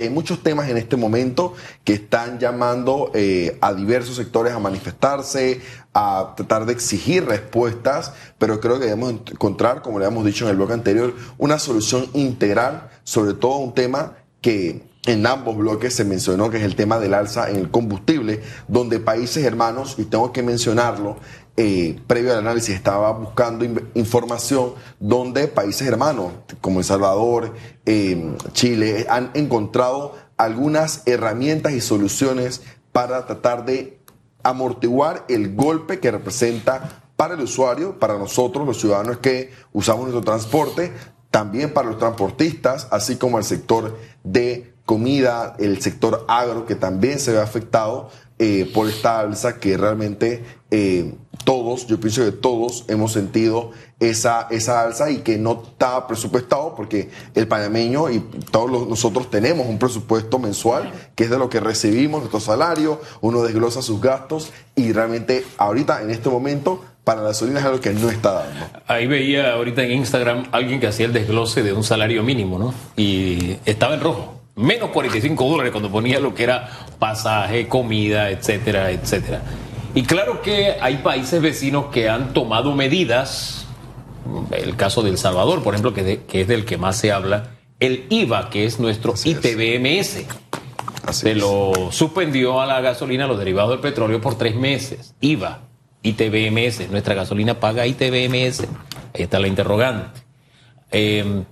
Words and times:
Hay 0.00 0.10
muchos 0.10 0.44
temas 0.44 0.68
en 0.68 0.76
este 0.76 0.96
momento 0.96 1.54
que 1.82 1.94
están 1.94 2.38
llamando 2.38 3.10
eh, 3.14 3.58
a 3.60 3.74
diversos 3.74 4.14
sectores 4.14 4.52
a 4.52 4.60
manifestarse, 4.60 5.60
a 5.92 6.34
tratar 6.36 6.66
de 6.66 6.72
exigir 6.72 7.24
respuestas, 7.26 8.12
pero 8.38 8.60
creo 8.60 8.78
que 8.78 8.84
debemos 8.84 9.10
encontrar, 9.10 9.82
como 9.82 9.98
le 9.98 10.06
hemos 10.06 10.24
dicho 10.24 10.44
en 10.44 10.52
el 10.52 10.56
bloque 10.56 10.74
anterior, 10.74 11.14
una 11.36 11.58
solución 11.58 12.06
integral, 12.14 12.90
sobre 13.02 13.34
todo 13.34 13.56
un 13.56 13.74
tema 13.74 14.18
que 14.40 14.88
en 15.06 15.26
ambos 15.26 15.56
bloques 15.56 15.94
se 15.94 16.04
mencionó, 16.04 16.48
que 16.48 16.58
es 16.58 16.62
el 16.62 16.76
tema 16.76 17.00
del 17.00 17.12
alza 17.12 17.50
en 17.50 17.56
el 17.56 17.68
combustible, 17.68 18.40
donde 18.68 19.00
países 19.00 19.44
hermanos, 19.44 19.96
y 19.98 20.04
tengo 20.04 20.32
que 20.32 20.44
mencionarlo, 20.44 21.16
eh, 21.60 21.98
previo 22.06 22.30
al 22.30 22.38
análisis 22.38 22.72
estaba 22.72 23.10
buscando 23.10 23.64
información 23.94 24.74
donde 25.00 25.48
países 25.48 25.88
hermanos 25.88 26.30
como 26.60 26.78
El 26.78 26.84
Salvador, 26.84 27.52
eh, 27.84 28.36
Chile, 28.52 29.06
han 29.10 29.32
encontrado 29.34 30.14
algunas 30.36 31.02
herramientas 31.06 31.72
y 31.72 31.80
soluciones 31.80 32.62
para 32.92 33.26
tratar 33.26 33.64
de 33.64 33.98
amortiguar 34.44 35.24
el 35.28 35.56
golpe 35.56 35.98
que 35.98 36.12
representa 36.12 37.02
para 37.16 37.34
el 37.34 37.40
usuario, 37.40 37.98
para 37.98 38.16
nosotros, 38.18 38.64
los 38.64 38.78
ciudadanos 38.78 39.18
que 39.18 39.50
usamos 39.72 40.02
nuestro 40.02 40.22
transporte, 40.22 40.92
también 41.32 41.74
para 41.74 41.88
los 41.88 41.98
transportistas, 41.98 42.86
así 42.92 43.16
como 43.16 43.36
el 43.36 43.42
sector 43.42 43.98
de 44.22 44.74
comida, 44.86 45.56
el 45.58 45.82
sector 45.82 46.24
agro, 46.28 46.66
que 46.66 46.76
también 46.76 47.18
se 47.18 47.32
ve 47.32 47.40
afectado 47.40 48.10
eh, 48.38 48.70
por 48.72 48.88
esta 48.88 49.18
alza 49.18 49.58
que 49.58 49.76
realmente 49.76 50.44
todos, 51.48 51.86
yo 51.86 51.98
pienso 51.98 52.22
que 52.26 52.30
todos 52.30 52.84
hemos 52.88 53.12
sentido 53.12 53.70
esa, 54.00 54.48
esa 54.50 54.82
alza 54.82 55.10
y 55.10 55.20
que 55.20 55.38
no 55.38 55.62
estaba 55.66 56.06
presupuestado 56.06 56.74
porque 56.74 57.08
el 57.34 57.48
panameño 57.48 58.10
y 58.10 58.18
todos 58.50 58.86
nosotros 58.86 59.30
tenemos 59.30 59.66
un 59.66 59.78
presupuesto 59.78 60.38
mensual 60.38 60.92
que 61.16 61.24
es 61.24 61.30
de 61.30 61.38
lo 61.38 61.48
que 61.48 61.60
recibimos 61.60 62.20
nuestro 62.20 62.40
salario, 62.40 63.00
uno 63.22 63.40
desglosa 63.40 63.80
sus 63.80 63.98
gastos 63.98 64.52
y 64.76 64.92
realmente 64.92 65.42
ahorita 65.56 66.02
en 66.02 66.10
este 66.10 66.28
momento 66.28 66.84
para 67.02 67.22
la 67.22 67.28
gasolina 67.28 67.60
es 67.60 67.64
algo 67.64 67.80
que 67.80 67.94
no 67.94 68.10
está 68.10 68.44
dando. 68.44 68.66
Ahí 68.86 69.06
veía 69.06 69.54
ahorita 69.54 69.82
en 69.84 69.92
Instagram 69.92 70.48
alguien 70.52 70.80
que 70.80 70.88
hacía 70.88 71.06
el 71.06 71.14
desglose 71.14 71.62
de 71.62 71.72
un 71.72 71.82
salario 71.82 72.22
mínimo, 72.22 72.58
¿no? 72.58 72.74
Y 72.94 73.56
estaba 73.64 73.94
en 73.94 74.02
rojo 74.02 74.34
menos 74.54 74.90
45 74.90 75.48
dólares 75.48 75.72
cuando 75.72 75.90
ponía 75.90 76.20
lo 76.20 76.34
que 76.34 76.42
era 76.42 76.68
pasaje, 76.98 77.68
comida, 77.68 78.28
etcétera, 78.28 78.90
etcétera. 78.90 79.40
Y 79.94 80.02
claro 80.02 80.42
que 80.42 80.76
hay 80.80 80.98
países 80.98 81.40
vecinos 81.40 81.86
que 81.86 82.08
han 82.08 82.32
tomado 82.32 82.74
medidas, 82.74 83.66
el 84.50 84.76
caso 84.76 85.02
de 85.02 85.10
El 85.10 85.18
Salvador, 85.18 85.62
por 85.62 85.74
ejemplo, 85.74 85.94
que, 85.94 86.20
es 86.30 86.48
del 86.48 86.64
que 86.64 86.76
más 86.76 86.96
se 86.96 87.12
habla, 87.12 87.50
el 87.80 88.06
IVA, 88.10 88.50
que 88.50 88.64
es 88.64 88.78
nuestro 88.78 89.14
ITBMS. 89.22 90.24
se 91.10 91.34
lo 91.34 91.90
suspendió 91.90 92.60
a 92.60 92.66
la 92.66 92.80
gasolina, 92.80 93.26
los 93.26 93.38
derivados 93.38 93.70
del 93.70 93.80
petróleo, 93.80 94.20
por 94.20 94.36
tres 94.36 94.56
meses. 94.56 95.14
IVA, 95.20 95.60
ITBMS, 96.02 96.90
nuestra 96.90 97.14
gasolina 97.14 97.58
paga 97.58 97.86
ITBMS. 97.86 98.60
Ahí 99.14 99.22
está 99.22 99.38
la 99.38 99.48
interrogante. 99.48 100.20
Eh, 100.90 101.44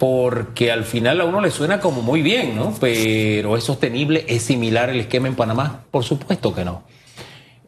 porque 0.00 0.72
al 0.72 0.84
final 0.84 1.20
a 1.20 1.26
uno 1.26 1.42
le 1.42 1.50
suena 1.50 1.78
como 1.78 2.00
muy 2.00 2.22
bien, 2.22 2.56
¿no? 2.56 2.74
Pero 2.80 3.58
es 3.58 3.64
sostenible, 3.64 4.24
es 4.28 4.42
similar 4.42 4.88
el 4.88 5.00
esquema 5.00 5.28
en 5.28 5.34
Panamá, 5.34 5.84
por 5.90 6.04
supuesto 6.04 6.54
que 6.54 6.64
no. 6.64 6.84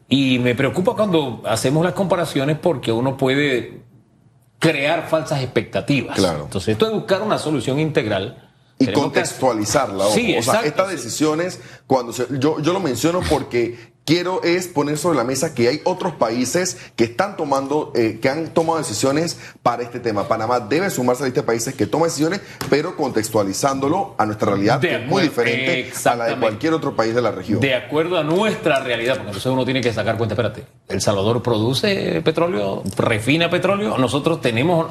Y 0.09 0.39
me 0.39 0.55
preocupa 0.55 0.95
cuando 0.95 1.41
hacemos 1.45 1.83
las 1.83 1.93
comparaciones 1.93 2.57
porque 2.59 2.91
uno 2.91 3.17
puede 3.17 3.81
crear 4.59 5.07
falsas 5.09 5.41
expectativas. 5.41 6.15
Claro. 6.15 6.43
Entonces, 6.43 6.69
esto 6.69 6.87
es 6.87 6.93
buscar 6.93 7.21
una 7.21 7.37
solución 7.37 7.79
integral. 7.79 8.49
Y 8.79 8.87
contextualizarla. 8.87 10.05
Sí, 10.07 10.35
o 10.37 10.41
sea, 10.41 10.61
estas 10.61 10.89
decisiones, 10.89 11.59
cuando 11.87 12.11
yo, 12.11 12.59
yo 12.59 12.73
lo 12.73 12.79
menciono 12.79 13.21
porque 13.29 13.92
quiero 14.05 14.43
es 14.43 14.67
poner 14.67 14.97
sobre 14.97 15.17
la 15.17 15.23
mesa 15.23 15.53
que 15.53 15.67
hay 15.67 15.81
otros 15.83 16.13
países 16.15 16.77
que 16.95 17.05
están 17.05 17.37
tomando, 17.37 17.91
eh, 17.95 18.19
que 18.21 18.29
han 18.29 18.53
tomado 18.53 18.79
decisiones 18.79 19.39
para 19.61 19.83
este 19.83 19.99
tema. 19.99 20.27
Panamá 20.27 20.59
debe 20.59 20.89
sumarse 20.89 21.23
a 21.23 21.27
este 21.27 21.43
países 21.43 21.73
que 21.73 21.87
toman 21.87 22.07
decisiones, 22.09 22.41
pero 22.69 22.95
contextualizándolo 22.95 24.15
a 24.17 24.25
nuestra 24.25 24.51
realidad, 24.51 24.79
que 24.79 24.95
es 24.95 25.07
muy 25.07 25.23
diferente 25.23 25.91
a 26.05 26.15
la 26.15 26.25
de 26.25 26.37
cualquier 26.37 26.73
otro 26.73 26.95
país 26.95 27.13
de 27.13 27.21
la 27.21 27.31
región. 27.31 27.59
De 27.59 27.75
acuerdo 27.75 28.17
a 28.17 28.23
nuestra 28.23 28.79
realidad, 28.79 29.15
porque 29.15 29.29
entonces 29.29 29.51
uno 29.51 29.65
tiene 29.65 29.81
que 29.81 29.91
sacar 29.93 30.17
cuenta, 30.17 30.33
espérate, 30.33 30.65
El 30.87 31.01
Salvador 31.01 31.41
produce 31.41 32.21
petróleo, 32.23 32.83
refina 32.97 33.49
petróleo, 33.49 33.97
nosotros 33.97 34.41
tenemos, 34.41 34.87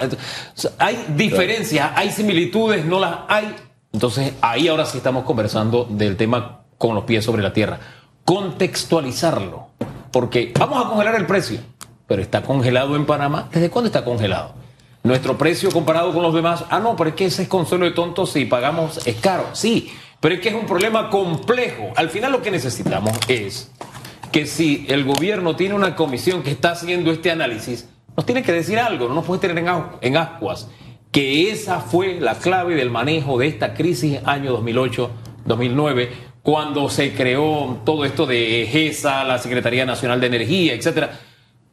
hay 0.78 1.06
diferencias, 1.16 1.92
hay 1.94 2.10
similitudes, 2.10 2.84
no 2.84 2.98
las 2.98 3.20
hay. 3.28 3.54
Entonces 3.92 4.32
ahí 4.40 4.68
ahora 4.68 4.86
sí 4.86 4.98
estamos 4.98 5.24
conversando 5.24 5.86
del 5.88 6.16
tema 6.16 6.64
con 6.78 6.94
los 6.94 7.04
pies 7.04 7.24
sobre 7.24 7.42
la 7.42 7.52
tierra 7.52 7.78
contextualizarlo. 8.32 9.66
Porque 10.10 10.54
vamos 10.58 10.82
a 10.82 10.88
congelar 10.88 11.16
el 11.16 11.26
precio, 11.26 11.60
pero 12.06 12.22
está 12.22 12.40
congelado 12.40 12.96
en 12.96 13.04
Panamá. 13.04 13.50
¿Desde 13.52 13.68
cuándo 13.68 13.88
está 13.88 14.06
congelado? 14.06 14.54
Nuestro 15.02 15.36
precio 15.36 15.70
comparado 15.70 16.14
con 16.14 16.22
los 16.22 16.32
demás, 16.32 16.64
ah, 16.70 16.80
no, 16.80 16.96
pero 16.96 17.10
es 17.10 17.16
que 17.16 17.26
ese 17.26 17.42
es 17.42 17.48
consuelo 17.48 17.84
de 17.84 17.90
tontos 17.90 18.32
si 18.32 18.46
pagamos, 18.46 19.06
es 19.06 19.16
caro. 19.16 19.50
Sí, 19.52 19.92
pero 20.18 20.34
es 20.34 20.40
que 20.40 20.48
es 20.48 20.54
un 20.54 20.64
problema 20.64 21.10
complejo. 21.10 21.92
Al 21.94 22.08
final 22.08 22.32
lo 22.32 22.40
que 22.40 22.50
necesitamos 22.50 23.12
es 23.28 23.70
que 24.30 24.46
si 24.46 24.86
el 24.88 25.04
gobierno 25.04 25.54
tiene 25.54 25.74
una 25.74 25.94
comisión 25.94 26.42
que 26.42 26.52
está 26.52 26.70
haciendo 26.70 27.10
este 27.10 27.30
análisis, 27.30 27.86
nos 28.16 28.24
tiene 28.24 28.42
que 28.42 28.52
decir 28.52 28.78
algo, 28.78 29.08
no 29.08 29.14
nos 29.14 29.26
puede 29.26 29.42
tener 29.42 29.62
en, 30.00 30.16
ascuas, 30.16 30.68
que 31.10 31.50
esa 31.50 31.80
fue 31.80 32.18
la 32.18 32.36
clave 32.36 32.76
del 32.76 32.88
manejo 32.88 33.38
de 33.38 33.48
esta 33.48 33.74
crisis 33.74 34.20
año 34.24 34.58
2008-2009 34.58 36.31
cuando 36.42 36.88
se 36.88 37.14
creó 37.14 37.80
todo 37.84 38.04
esto 38.04 38.26
de 38.26 38.68
GESA, 38.70 39.24
la 39.24 39.38
Secretaría 39.38 39.86
Nacional 39.86 40.20
de 40.20 40.26
Energía, 40.26 40.74
etcétera. 40.74 41.18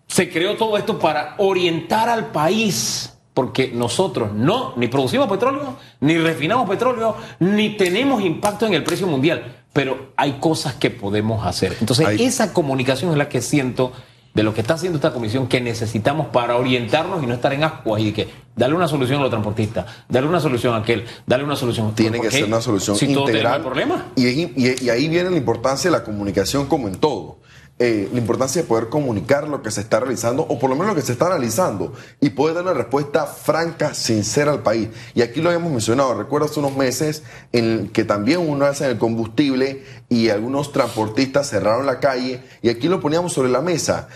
Se 0.07 0.29
creó 0.29 0.55
todo 0.55 0.77
esto 0.77 0.99
para 0.99 1.35
orientar 1.37 2.09
al 2.09 2.27
país, 2.27 3.13
porque 3.33 3.71
nosotros 3.73 4.33
no 4.33 4.73
ni 4.75 4.87
producimos 4.87 5.27
petróleo, 5.27 5.77
ni 6.01 6.17
refinamos 6.17 6.69
petróleo, 6.69 7.15
ni 7.39 7.77
tenemos 7.77 8.23
impacto 8.23 8.65
en 8.67 8.73
el 8.73 8.83
precio 8.83 9.07
mundial, 9.07 9.63
pero 9.73 10.13
hay 10.15 10.33
cosas 10.33 10.75
que 10.75 10.89
podemos 10.89 11.45
hacer. 11.45 11.75
Entonces, 11.79 12.19
esa 12.19 12.53
comunicación 12.53 13.11
es 13.11 13.17
la 13.17 13.29
que 13.29 13.41
siento 13.41 13.91
de 14.33 14.43
lo 14.43 14.53
que 14.53 14.61
está 14.61 14.75
haciendo 14.75 14.97
esta 14.97 15.11
comisión 15.11 15.47
que 15.47 15.59
necesitamos 15.59 16.27
para 16.27 16.55
orientarnos 16.55 17.23
y 17.23 17.25
no 17.25 17.33
estar 17.33 17.51
en 17.53 17.63
ascuas 17.63 18.01
y 18.01 18.11
que 18.11 18.27
darle 18.55 18.75
una 18.75 18.87
solución 18.87 19.19
a 19.19 19.21
los 19.21 19.29
transportistas, 19.29 19.85
darle 20.07 20.29
una 20.29 20.39
solución 20.39 20.75
a 20.75 20.77
aquel, 20.77 21.05
darle 21.25 21.45
una 21.45 21.55
solución. 21.55 21.93
Tiene 21.95 22.19
que 22.19 22.29
ser 22.29 22.45
una 22.45 22.61
solución 22.61 22.95
si 22.95 23.11
integral. 23.11 23.61
problema. 23.61 24.07
Y, 24.15 24.27
y, 24.27 24.89
ahí 24.89 25.07
viene 25.07 25.31
la 25.31 25.37
importancia 25.37 25.89
de 25.89 25.97
la 25.97 26.03
comunicación 26.03 26.67
como 26.67 26.87
en 26.87 26.95
todo. 26.95 27.38
Eh, 27.81 28.09
la 28.11 28.19
importancia 28.19 28.61
de 28.61 28.67
poder 28.67 28.89
comunicar 28.89 29.47
lo 29.47 29.63
que 29.63 29.71
se 29.71 29.79
está 29.79 30.01
realizando 30.01 30.43
o 30.43 30.59
por 30.59 30.69
lo 30.69 30.75
menos 30.75 30.89
lo 30.89 30.95
que 30.95 31.01
se 31.01 31.13
está 31.13 31.27
analizando 31.27 31.93
y 32.19 32.31
poder 32.31 32.55
dar 32.55 32.65
una 32.65 32.73
respuesta 32.73 33.25
franca, 33.25 33.93
sincera 33.93 34.51
al 34.51 34.63
país. 34.63 34.89
Y 35.13 35.21
aquí 35.21 35.41
lo 35.41 35.47
habíamos 35.47 35.71
mencionado, 35.71 36.13
recuerdo 36.13 36.47
hace 36.47 36.59
unos 36.59 36.75
meses 36.75 37.23
en 37.53 37.87
que 37.87 38.03
también 38.03 38.41
uno 38.41 38.65
hace 38.65 38.85
el 38.85 38.97
combustible 38.97 39.85
y 40.09 40.27
algunos 40.27 40.73
transportistas 40.73 41.47
cerraron 41.47 41.85
la 41.85 42.01
calle 42.01 42.43
y 42.61 42.67
aquí 42.67 42.89
lo 42.89 42.99
poníamos 42.99 43.31
sobre 43.31 43.47
la 43.47 43.61
mesa. 43.61 44.09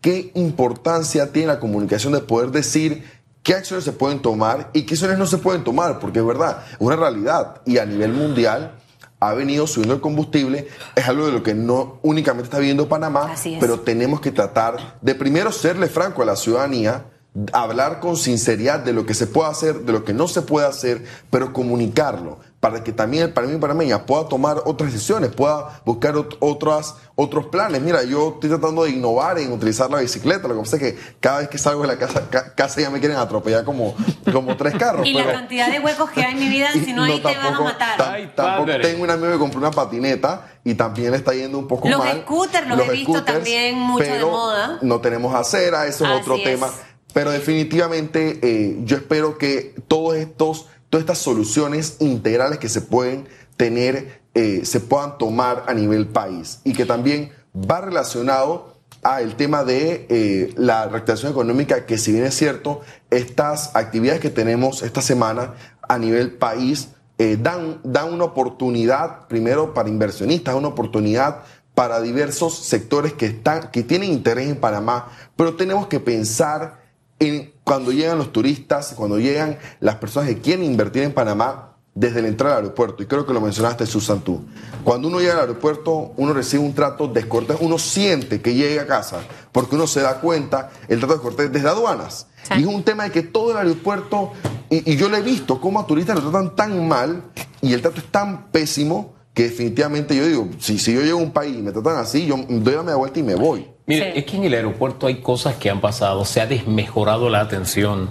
¿Qué 0.00 0.30
importancia 0.34 1.32
tiene 1.32 1.48
la 1.48 1.58
comunicación 1.58 2.12
de 2.12 2.20
poder 2.20 2.52
decir 2.52 3.02
qué 3.42 3.54
acciones 3.54 3.84
se 3.84 3.90
pueden 3.90 4.22
tomar 4.22 4.70
y 4.72 4.82
qué 4.82 4.94
acciones 4.94 5.18
no 5.18 5.26
se 5.26 5.38
pueden 5.38 5.64
tomar? 5.64 5.98
Porque 5.98 6.20
es 6.20 6.24
verdad, 6.24 6.64
una 6.78 6.94
realidad 6.94 7.62
y 7.66 7.78
a 7.78 7.84
nivel 7.84 8.12
mundial 8.12 8.77
ha 9.20 9.34
venido 9.34 9.66
subiendo 9.66 9.94
el 9.94 10.00
combustible, 10.00 10.68
es 10.94 11.08
algo 11.08 11.26
de 11.26 11.32
lo 11.32 11.42
que 11.42 11.54
no 11.54 11.98
únicamente 12.02 12.44
está 12.44 12.58
viendo 12.58 12.88
Panamá, 12.88 13.34
pero 13.60 13.80
tenemos 13.80 14.20
que 14.20 14.30
tratar 14.30 14.98
de 15.00 15.14
primero 15.14 15.50
serle 15.50 15.88
franco 15.88 16.22
a 16.22 16.26
la 16.26 16.36
ciudadanía, 16.36 17.06
hablar 17.52 18.00
con 18.00 18.16
sinceridad 18.16 18.80
de 18.80 18.92
lo 18.92 19.06
que 19.06 19.14
se 19.14 19.26
puede 19.26 19.50
hacer, 19.50 19.80
de 19.80 19.92
lo 19.92 20.04
que 20.04 20.12
no 20.12 20.28
se 20.28 20.42
puede 20.42 20.66
hacer, 20.66 21.04
pero 21.30 21.52
comunicarlo 21.52 22.38
para 22.60 22.82
que 22.82 22.92
también 22.92 23.22
el 23.22 23.32
Panamá 23.32 23.60
panameña 23.60 24.04
pueda 24.04 24.28
tomar 24.28 24.56
otras 24.64 24.92
decisiones, 24.92 25.30
pueda 25.30 25.80
buscar 25.84 26.14
otras, 26.40 26.96
otros 27.14 27.46
planes. 27.46 27.80
Mira, 27.80 28.02
yo 28.02 28.30
estoy 28.34 28.50
tratando 28.50 28.82
de 28.82 28.90
innovar 28.90 29.38
en 29.38 29.52
utilizar 29.52 29.88
la 29.90 30.00
bicicleta, 30.00 30.48
lo 30.48 30.54
que 30.54 30.60
pasa 30.60 30.76
es 30.76 30.82
que 30.82 30.98
cada 31.20 31.38
vez 31.38 31.48
que 31.48 31.58
salgo 31.58 31.82
de 31.82 31.88
la 31.88 31.98
casa, 31.98 32.28
casa 32.56 32.80
ya 32.80 32.90
me 32.90 32.98
quieren 32.98 33.16
atropellar 33.16 33.64
como, 33.64 33.94
como 34.32 34.56
tres 34.56 34.74
carros. 34.74 35.06
y 35.06 35.12
la 35.12 35.30
cantidad 35.30 35.70
de 35.70 35.78
huecos 35.78 36.10
que 36.10 36.24
hay 36.24 36.32
en 36.32 36.40
mi 36.40 36.48
vida, 36.48 36.70
si 36.84 36.92
no, 36.92 37.04
ahí 37.04 37.20
te 37.20 37.36
van 37.36 37.54
a 37.54 37.60
matar. 37.60 38.32
tampoco 38.34 38.72
tengo 38.80 39.04
un 39.04 39.10
amigo 39.10 39.32
que 39.32 39.38
compró 39.38 39.60
una 39.60 39.70
patineta 39.70 40.48
y 40.64 40.74
también 40.74 41.12
le 41.12 41.18
está 41.18 41.34
yendo 41.34 41.58
un 41.58 41.68
poco 41.68 41.88
los 41.88 41.98
mal. 41.98 42.22
Scooters, 42.22 42.66
los, 42.66 42.80
he 42.80 42.90
visto 42.90 43.22
también 43.22 43.78
mucho 43.78 44.04
de 44.04 44.24
moda. 44.24 44.78
No 44.82 45.00
tenemos 45.00 45.32
acera, 45.32 45.86
eso 45.86 46.04
es 46.04 46.20
otro 46.20 46.36
tema. 46.42 46.68
Pero 47.12 47.30
definitivamente 47.30 48.38
eh, 48.42 48.78
yo 48.84 48.96
espero 48.96 49.38
que 49.38 49.74
todos 49.88 50.16
estos 50.16 50.66
todas 50.90 51.02
estas 51.02 51.18
soluciones 51.18 51.96
integrales 51.98 52.58
que 52.58 52.70
se 52.70 52.80
pueden 52.80 53.26
tener, 53.58 54.22
eh, 54.32 54.62
se 54.64 54.80
puedan 54.80 55.18
tomar 55.18 55.64
a 55.66 55.74
nivel 55.74 56.06
país 56.06 56.60
y 56.64 56.72
que 56.72 56.86
también 56.86 57.30
va 57.54 57.82
relacionado 57.82 58.78
a 59.02 59.20
el 59.20 59.36
tema 59.36 59.64
de 59.64 60.06
eh, 60.08 60.54
la 60.56 60.88
reactivación 60.88 61.30
económica, 61.30 61.84
que 61.84 61.98
si 61.98 62.12
bien 62.12 62.24
es 62.24 62.34
cierto, 62.34 62.80
estas 63.10 63.76
actividades 63.76 64.20
que 64.20 64.30
tenemos 64.30 64.82
esta 64.82 65.02
semana 65.02 65.54
a 65.86 65.98
nivel 65.98 66.32
país 66.32 66.88
dan, 67.18 67.80
dan 67.82 68.14
una 68.14 68.24
oportunidad, 68.24 69.26
primero 69.26 69.74
para 69.74 69.88
inversionistas, 69.88 70.54
una 70.54 70.68
oportunidad 70.68 71.42
para 71.74 72.00
diversos 72.00 72.58
sectores 72.58 73.12
que, 73.12 73.26
están, 73.26 73.70
que 73.70 73.84
tienen 73.84 74.10
interés 74.10 74.48
en 74.48 74.56
Panamá, 74.56 75.12
pero 75.36 75.54
tenemos 75.54 75.86
que 75.86 76.00
pensar 76.00 76.87
en 77.18 77.52
cuando 77.64 77.92
llegan 77.92 78.18
los 78.18 78.32
turistas, 78.32 78.94
cuando 78.96 79.18
llegan 79.18 79.58
las 79.80 79.96
personas 79.96 80.28
que 80.28 80.40
quieren 80.40 80.64
invertir 80.64 81.02
en 81.02 81.12
Panamá 81.12 81.68
desde 81.98 82.22
la 82.22 82.28
entrada 82.28 82.56
al 82.56 82.62
aeropuerto. 82.62 83.02
Y 83.02 83.06
creo 83.06 83.26
que 83.26 83.32
lo 83.32 83.40
mencionaste, 83.40 83.84
Susan, 83.84 84.20
tú. 84.20 84.44
Cuando 84.84 85.08
uno 85.08 85.18
llega 85.18 85.34
al 85.34 85.40
aeropuerto, 85.40 86.12
uno 86.16 86.32
recibe 86.32 86.62
un 86.62 86.72
trato 86.72 87.08
descortés, 87.08 87.56
uno 87.60 87.76
siente 87.76 88.40
que 88.40 88.54
llega 88.54 88.82
a 88.82 88.86
casa, 88.86 89.18
porque 89.50 89.74
uno 89.74 89.86
se 89.88 90.00
da 90.00 90.20
cuenta 90.20 90.70
el 90.86 90.98
trato 91.00 91.14
descortés 91.14 91.52
desde 91.52 91.68
aduanas. 91.68 92.28
Y 92.56 92.62
es 92.62 92.66
un 92.66 92.84
tema 92.84 93.04
de 93.04 93.10
que 93.10 93.22
todo 93.22 93.50
el 93.50 93.56
aeropuerto, 93.56 94.32
y, 94.70 94.96
yo 94.96 95.08
lo 95.08 95.16
he 95.16 95.22
visto, 95.22 95.60
cómo 95.60 95.80
a 95.80 95.86
turistas 95.86 96.22
lo 96.22 96.30
tratan 96.30 96.54
tan 96.54 96.86
mal 96.86 97.24
y 97.60 97.72
el 97.72 97.82
trato 97.82 97.98
es 97.98 98.06
tan 98.12 98.50
pésimo 98.52 99.14
que 99.34 99.44
definitivamente 99.44 100.16
yo 100.16 100.24
digo, 100.26 100.48
si, 100.60 100.78
si 100.78 100.94
yo 100.94 101.02
llego 101.02 101.18
a 101.18 101.22
un 101.22 101.32
país 101.32 101.56
y 101.58 101.62
me 101.62 101.72
tratan 101.72 101.96
así, 101.96 102.26
yo 102.26 102.36
doy 102.48 102.74
la 102.74 102.82
media 102.82 102.96
vuelta 102.96 103.18
y 103.18 103.22
me 103.24 103.34
voy. 103.34 103.68
Mire, 103.88 104.18
es 104.18 104.24
que 104.26 104.36
en 104.36 104.44
el 104.44 104.52
aeropuerto 104.52 105.06
hay 105.06 105.16
cosas 105.16 105.56
que 105.56 105.70
han 105.70 105.80
pasado, 105.80 106.24
se 106.26 106.42
ha 106.42 106.46
desmejorado 106.46 107.30
la 107.30 107.40
atención 107.40 108.10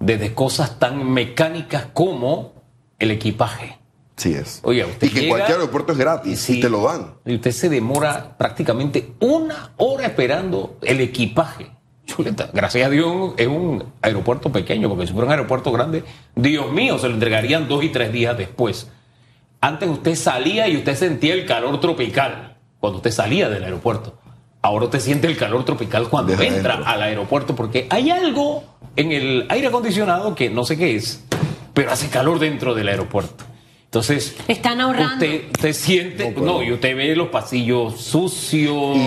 desde 0.00 0.32
cosas 0.32 0.78
tan 0.78 1.12
mecánicas 1.12 1.86
como 1.92 2.54
el 2.98 3.10
equipaje. 3.10 3.78
Sí 4.16 4.32
es. 4.32 4.60
Oiga, 4.64 4.86
usted 4.86 5.06
y 5.06 5.10
que 5.10 5.22
en 5.24 5.28
cualquier 5.28 5.58
aeropuerto 5.58 5.92
es 5.92 5.98
gratis 5.98 6.50
y 6.50 6.60
te 6.60 6.70
lo 6.70 6.82
dan. 6.82 7.14
Y 7.26 7.34
usted 7.34 7.52
se 7.52 7.68
demora 7.68 8.36
prácticamente 8.38 9.12
una 9.20 9.74
hora 9.76 10.06
esperando 10.06 10.78
el 10.82 11.00
equipaje. 11.00 11.72
Gracias 12.54 12.86
a 12.86 12.90
Dios 12.90 13.34
es 13.36 13.46
un 13.46 13.84
aeropuerto 14.00 14.50
pequeño, 14.50 14.88
porque 14.88 15.06
si 15.06 15.12
fuera 15.12 15.26
un 15.26 15.32
aeropuerto 15.32 15.70
grande, 15.70 16.04
Dios 16.34 16.72
mío, 16.72 16.98
se 16.98 17.06
lo 17.06 17.14
entregarían 17.14 17.68
dos 17.68 17.84
y 17.84 17.90
tres 17.90 18.12
días 18.12 18.36
después. 18.36 18.88
Antes 19.60 19.88
usted 19.90 20.14
salía 20.14 20.68
y 20.68 20.76
usted 20.78 20.96
sentía 20.96 21.34
el 21.34 21.44
calor 21.44 21.78
tropical 21.80 22.56
cuando 22.80 22.96
usted 22.96 23.10
salía 23.10 23.48
del 23.48 23.64
aeropuerto. 23.64 24.17
Ahora 24.60 24.86
usted 24.86 25.00
siente 25.00 25.28
el 25.28 25.36
calor 25.36 25.64
tropical 25.64 26.08
cuando 26.08 26.32
entra 26.32 26.80
al 26.84 27.02
aeropuerto, 27.02 27.54
porque 27.54 27.86
hay 27.90 28.10
algo 28.10 28.64
en 28.96 29.12
el 29.12 29.46
aire 29.48 29.68
acondicionado 29.68 30.34
que 30.34 30.50
no 30.50 30.64
sé 30.64 30.76
qué 30.76 30.96
es, 30.96 31.24
pero 31.74 31.92
hace 31.92 32.08
calor 32.08 32.40
dentro 32.40 32.74
del 32.74 32.88
aeropuerto. 32.88 33.44
Entonces, 33.88 34.34
están 34.48 34.82
ahorrando. 34.82 35.24
Usted, 35.24 35.72
siente, 35.72 36.30
no, 36.32 36.62
y 36.62 36.72
usted 36.72 36.94
ve 36.94 37.16
los 37.16 37.28
pasillos 37.28 37.98
sucios. 37.98 38.98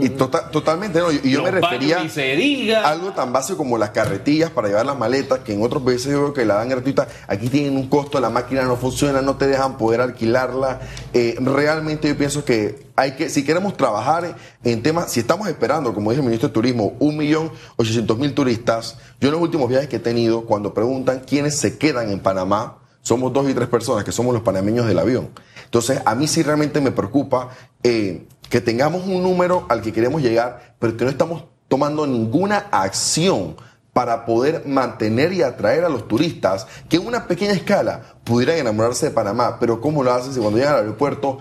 Y, 0.00 0.10
tota, 0.10 0.48
totalmente, 0.52 1.00
no. 1.00 1.10
Y 1.10 1.32
yo 1.32 1.42
me 1.42 1.50
refería 1.50 1.98
a 1.98 2.88
algo 2.88 3.10
tan 3.10 3.32
básico 3.32 3.58
como 3.58 3.78
las 3.78 3.90
carretillas 3.90 4.50
para 4.50 4.68
llevar 4.68 4.86
las 4.86 4.96
maletas, 4.96 5.40
que 5.40 5.54
en 5.54 5.62
otros 5.64 5.82
países 5.82 6.12
yo 6.12 6.22
veo 6.22 6.32
que 6.34 6.44
la 6.44 6.54
dan 6.54 6.68
gratuita. 6.68 7.08
Aquí 7.26 7.48
tienen 7.48 7.76
un 7.76 7.88
costo, 7.88 8.20
la 8.20 8.30
máquina 8.30 8.62
no 8.62 8.76
funciona, 8.76 9.22
no 9.22 9.34
te 9.34 9.48
dejan 9.48 9.76
poder 9.76 10.00
alquilarla. 10.00 10.82
Eh, 11.12 11.34
realmente 11.40 12.06
yo 12.06 12.16
pienso 12.16 12.44
que 12.44 12.86
hay 12.94 13.16
que, 13.16 13.30
si 13.30 13.44
queremos 13.44 13.76
trabajar 13.76 14.36
en 14.62 14.82
temas, 14.84 15.10
si 15.10 15.18
estamos 15.18 15.48
esperando, 15.48 15.92
como 15.92 16.10
dice 16.10 16.20
el 16.20 16.26
ministro 16.26 16.50
de 16.50 16.54
Turismo, 16.54 16.94
un 17.00 17.16
millón 17.16 17.50
ochocientos 17.74 18.16
mil 18.16 18.34
turistas, 18.34 18.98
yo 19.20 19.30
en 19.30 19.32
los 19.32 19.42
últimos 19.42 19.68
viajes 19.68 19.88
que 19.88 19.96
he 19.96 20.00
tenido, 20.00 20.42
cuando 20.42 20.74
preguntan 20.74 21.22
quiénes 21.26 21.58
se 21.58 21.76
quedan 21.76 22.12
en 22.12 22.20
Panamá, 22.20 22.77
somos 23.08 23.32
dos 23.32 23.48
y 23.48 23.54
tres 23.54 23.68
personas 23.68 24.04
que 24.04 24.12
somos 24.12 24.34
los 24.34 24.42
panameños 24.42 24.86
del 24.86 24.98
avión. 24.98 25.30
Entonces, 25.64 26.02
a 26.04 26.14
mí 26.14 26.28
sí 26.28 26.42
realmente 26.42 26.78
me 26.82 26.90
preocupa 26.90 27.48
eh, 27.82 28.26
que 28.50 28.60
tengamos 28.60 29.06
un 29.06 29.22
número 29.22 29.64
al 29.70 29.80
que 29.80 29.94
queremos 29.94 30.20
llegar, 30.20 30.74
pero 30.78 30.94
que 30.94 31.04
no 31.04 31.10
estamos 31.10 31.44
tomando 31.68 32.06
ninguna 32.06 32.66
acción 32.70 33.56
para 33.94 34.26
poder 34.26 34.66
mantener 34.66 35.32
y 35.32 35.42
atraer 35.42 35.84
a 35.84 35.88
los 35.88 36.06
turistas 36.06 36.66
que 36.90 36.96
en 36.96 37.06
una 37.06 37.26
pequeña 37.26 37.52
escala 37.52 38.02
pudieran 38.24 38.58
enamorarse 38.58 39.06
de 39.06 39.12
Panamá. 39.12 39.56
Pero 39.58 39.80
¿cómo 39.80 40.02
lo 40.02 40.12
hacen 40.12 40.34
si 40.34 40.40
cuando 40.40 40.58
llegan 40.58 40.74
al 40.74 40.80
aeropuerto 40.80 41.38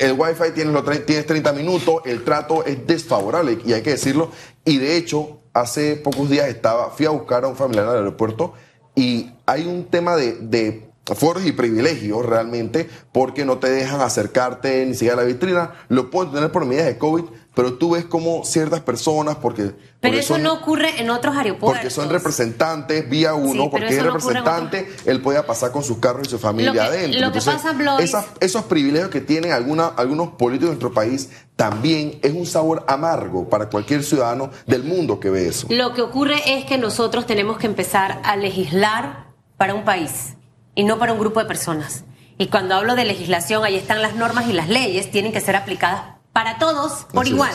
el 0.00 0.12
wifi 0.12 0.52
tienes, 0.54 1.04
tienes 1.04 1.26
30 1.26 1.52
minutos, 1.52 1.96
el 2.06 2.24
trato 2.24 2.64
es 2.64 2.86
desfavorable 2.86 3.58
y 3.66 3.74
hay 3.74 3.82
que 3.82 3.90
decirlo. 3.90 4.30
Y 4.64 4.78
de 4.78 4.96
hecho, 4.96 5.40
hace 5.52 5.96
pocos 5.96 6.30
días 6.30 6.48
estaba, 6.48 6.88
fui 6.90 7.04
a 7.04 7.10
buscar 7.10 7.44
a 7.44 7.48
un 7.48 7.56
familiar 7.56 7.86
al 7.86 7.96
aeropuerto 7.96 8.54
y 8.94 9.30
hay 9.44 9.66
un 9.66 9.84
tema 9.84 10.16
de 10.16 10.91
foros 11.18 11.46
y 11.46 11.52
privilegios 11.52 12.24
realmente 12.24 12.88
porque 13.12 13.44
no 13.44 13.58
te 13.58 13.70
dejan 13.70 14.00
acercarte 14.00 14.84
ni 14.86 14.94
siquiera 14.94 15.14
a 15.14 15.16
la 15.18 15.24
vitrina. 15.24 15.72
Lo 15.88 16.10
pueden 16.10 16.32
tener 16.32 16.52
por 16.52 16.64
medidas 16.64 16.86
de 16.86 16.98
COVID, 16.98 17.24
pero 17.54 17.74
tú 17.74 17.90
ves 17.90 18.04
como 18.06 18.44
ciertas 18.44 18.80
personas, 18.80 19.36
porque... 19.36 19.72
Pero 20.00 20.16
eso 20.16 20.38
no 20.38 20.54
ocurre 20.54 21.00
en 21.00 21.10
otros 21.10 21.36
aeropuertos. 21.36 21.78
Porque 21.78 21.90
son 21.90 22.08
representantes 22.08 23.08
vía 23.08 23.34
uno, 23.34 23.70
porque 23.70 23.88
es 23.88 24.02
representante, 24.02 24.90
él 25.04 25.20
puede 25.20 25.42
pasar 25.42 25.70
con 25.70 25.84
sus 25.84 25.98
carros 25.98 26.26
y 26.26 26.30
su 26.30 26.38
familia 26.38 26.84
adentro. 26.84 27.20
Lo 27.20 27.30
que 27.30 27.40
pasa, 27.40 27.74
esos 28.40 28.64
privilegios 28.64 29.10
que 29.10 29.20
tienen 29.20 29.52
alguna, 29.52 29.88
algunos 29.88 30.30
políticos 30.30 30.70
de 30.70 30.82
nuestro 30.82 30.94
país 30.94 31.30
también 31.54 32.18
es 32.22 32.32
un 32.32 32.46
sabor 32.46 32.84
amargo 32.88 33.48
para 33.48 33.68
cualquier 33.68 34.02
ciudadano 34.02 34.50
del 34.66 34.82
mundo 34.82 35.20
que 35.20 35.30
ve 35.30 35.48
eso. 35.48 35.66
Lo 35.70 35.92
que 35.92 36.02
ocurre 36.02 36.58
es 36.58 36.64
que 36.64 36.78
nosotros 36.78 37.26
tenemos 37.26 37.58
que 37.58 37.66
empezar 37.66 38.20
a 38.24 38.34
legislar 38.36 39.26
para 39.58 39.74
un 39.74 39.84
país 39.84 40.34
y 40.74 40.84
no 40.84 40.98
para 40.98 41.12
un 41.12 41.18
grupo 41.18 41.40
de 41.40 41.46
personas. 41.46 42.04
Y 42.38 42.46
cuando 42.46 42.74
hablo 42.74 42.94
de 42.94 43.04
legislación, 43.04 43.64
ahí 43.64 43.76
están 43.76 44.02
las 44.02 44.14
normas 44.14 44.48
y 44.48 44.52
las 44.52 44.68
leyes, 44.68 45.10
tienen 45.10 45.32
que 45.32 45.40
ser 45.40 45.56
aplicadas 45.56 46.02
para 46.32 46.58
todos 46.58 47.06
por 47.12 47.26
igual. 47.28 47.52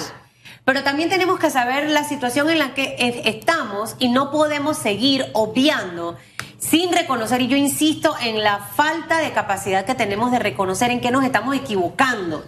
Pero 0.66 0.84
también 0.84 1.10
tenemos 1.10 1.40
que 1.40 1.50
saber 1.50 1.90
la 1.90 2.04
situación 2.04 2.50
en 2.50 2.60
la 2.60 2.74
que 2.74 2.96
estamos 3.25 3.96
y 4.00 4.10
no 4.10 4.31
podemos 4.31 4.78
seguir 4.78 5.25
obviando 5.34 6.18
sin 6.60 6.92
reconocer, 6.92 7.42
y 7.42 7.48
yo 7.48 7.56
insisto 7.56 8.16
en 8.19 8.44
la 8.44 8.60
falta 8.60 9.19
de 9.19 9.31
capacidad 9.31 9.86
que 9.86 9.94
tenemos 9.94 10.31
de 10.31 10.40
reconocer 10.40 10.90
en 10.92 11.00
qué 11.00 11.12
nos 11.12 11.24
estamos 11.24 11.56
equivocando. 11.56 12.44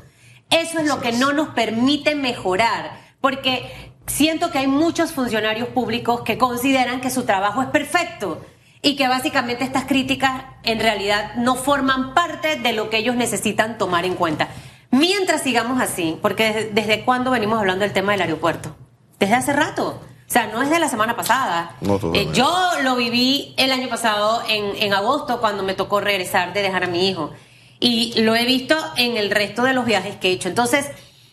Eso 0.50 0.80
es 0.80 0.88
lo 0.88 1.00
que 1.00 1.12
no 1.12 1.32
nos 1.32 1.50
permite 1.50 2.16
mejorar, 2.16 3.00
porque 3.22 3.92
siento 4.08 4.50
que 4.50 4.60
hay 4.60 4.68
muchos 4.68 5.12
funcionarios 5.12 5.70
públicos 5.70 6.22
que 6.22 6.40
consideran 6.40 7.02
que 7.02 7.12
su 7.12 7.24
trabajo 7.24 7.62
es 7.62 7.68
perfecto 7.70 8.44
y 8.82 8.96
que 8.96 9.08
básicamente 9.08 9.64
estas 9.64 9.86
críticas 9.86 10.44
en 10.64 10.80
realidad 10.80 11.36
no 11.36 11.56
forman 11.56 12.14
parte 12.14 12.56
de 12.56 12.74
lo 12.74 12.90
que 12.90 12.98
ellos 12.98 13.16
necesitan 13.16 13.78
tomar 13.78 14.06
en 14.06 14.16
cuenta. 14.16 14.48
Mientras 14.92 15.44
sigamos 15.44 15.82
así, 15.82 16.18
porque 16.22 16.72
desde, 16.74 17.04
cuándo 17.04 17.32
venimos 17.32 17.60
hablando 17.60 17.84
del 17.84 17.94
tema 17.94 18.14
del 18.14 18.22
aeropuerto? 18.22 18.76
Desde 19.20 19.36
hace 19.36 19.54
rato. 19.54 20.02
O 20.28 20.32
sea, 20.32 20.48
no 20.48 20.62
es 20.62 20.70
de 20.70 20.80
la 20.80 20.88
semana 20.88 21.16
pasada. 21.16 21.76
Eh, 22.14 22.30
yo 22.34 22.70
lo 22.84 22.96
viví 22.96 23.54
el 23.58 23.72
año 23.72 23.90
pasado, 23.90 24.44
en, 24.48 24.76
en 24.82 24.94
agosto, 24.94 25.40
cuando 25.40 25.64
me 25.64 25.74
tocó 25.74 26.02
regresar 26.02 26.54
de 26.54 26.62
dejar 26.62 26.86
a 26.86 26.88
mi 26.88 27.10
hijo. 27.10 27.32
Y 27.80 28.14
lo 28.22 28.36
he 28.36 28.46
visto 28.46 28.76
en 28.98 29.18
el 29.18 29.32
resto 29.32 29.64
de 29.64 29.74
los 29.74 29.86
viajes 29.86 30.16
que 30.16 30.30
he 30.30 30.32
hecho. 30.32 30.50
Entonces, 30.50 30.90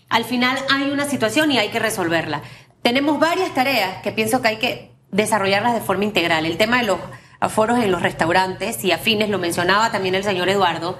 al 0.09 0.25
final 0.25 0.59
hay 0.71 0.91
una 0.91 1.05
situación 1.05 1.53
y 1.53 1.59
hay 1.59 1.69
que 1.69 1.79
resolverla. 1.79 2.43
Tenemos 2.83 3.19
varias 3.19 3.53
tareas 3.53 4.03
que 4.03 4.13
pienso 4.13 4.41
que 4.41 4.49
hay 4.49 4.57
que 4.57 4.93
desarrollarlas 5.11 5.75
de 5.75 5.81
forma 5.81 6.05
integral. 6.05 6.47
El 6.47 6.57
tema 6.57 6.79
de 6.79 6.85
los 6.85 6.99
aforos 7.41 7.79
en 7.79 7.91
los 7.91 8.03
restaurantes 8.03 8.85
y 8.85 8.93
afines, 8.93 9.29
lo 9.31 9.39
mencionaba 9.39 9.91
también 9.91 10.15
el 10.15 10.25
señor 10.25 10.49
Eduardo, 10.49 10.99